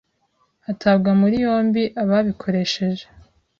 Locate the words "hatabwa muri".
0.65-1.35